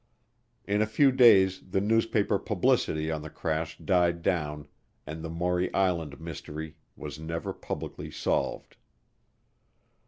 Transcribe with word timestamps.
In 0.65 0.81
a 0.81 0.87
few 0.87 1.11
days 1.11 1.61
the 1.69 1.79
newspaper 1.79 2.39
publicity 2.39 3.11
on 3.11 3.21
the 3.21 3.29
crash 3.29 3.77
died 3.77 4.23
down, 4.23 4.67
and 5.05 5.21
the 5.23 5.29
Maury 5.29 5.71
Island 5.75 6.19
Mystery 6.19 6.75
was 6.95 7.19
never 7.19 7.53
publicly 7.53 8.09
solved. 8.09 8.77